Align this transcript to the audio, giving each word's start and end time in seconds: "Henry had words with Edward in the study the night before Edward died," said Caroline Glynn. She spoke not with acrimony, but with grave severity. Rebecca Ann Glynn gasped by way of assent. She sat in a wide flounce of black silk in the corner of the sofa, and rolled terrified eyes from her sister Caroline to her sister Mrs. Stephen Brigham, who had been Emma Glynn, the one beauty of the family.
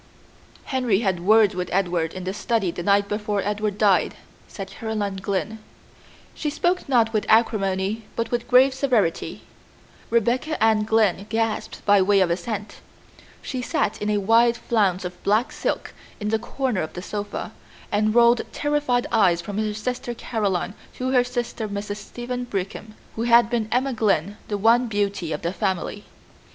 "Henry 0.63 1.01
had 1.01 1.19
words 1.19 1.53
with 1.53 1.69
Edward 1.71 2.15
in 2.15 2.23
the 2.23 2.33
study 2.33 2.71
the 2.71 2.81
night 2.81 3.07
before 3.07 3.43
Edward 3.45 3.77
died," 3.77 4.15
said 4.47 4.71
Caroline 4.71 5.17
Glynn. 5.17 5.59
She 6.33 6.49
spoke 6.49 6.89
not 6.89 7.13
with 7.13 7.23
acrimony, 7.29 8.05
but 8.15 8.31
with 8.31 8.47
grave 8.47 8.73
severity. 8.73 9.43
Rebecca 10.09 10.57
Ann 10.63 10.85
Glynn 10.85 11.27
gasped 11.29 11.85
by 11.85 12.01
way 12.01 12.19
of 12.19 12.31
assent. 12.31 12.77
She 13.43 13.61
sat 13.61 14.01
in 14.01 14.09
a 14.09 14.17
wide 14.17 14.57
flounce 14.57 15.05
of 15.05 15.21
black 15.21 15.51
silk 15.51 15.93
in 16.19 16.29
the 16.29 16.39
corner 16.39 16.81
of 16.81 16.93
the 16.93 17.03
sofa, 17.03 17.51
and 17.91 18.15
rolled 18.15 18.41
terrified 18.51 19.05
eyes 19.11 19.39
from 19.39 19.59
her 19.59 19.71
sister 19.71 20.15
Caroline 20.15 20.73
to 20.95 21.11
her 21.11 21.23
sister 21.23 21.69
Mrs. 21.69 21.97
Stephen 21.97 22.45
Brigham, 22.45 22.95
who 23.15 23.21
had 23.25 23.51
been 23.51 23.69
Emma 23.71 23.93
Glynn, 23.93 24.37
the 24.47 24.57
one 24.57 24.87
beauty 24.87 25.31
of 25.31 25.43
the 25.43 25.53
family. 25.53 26.05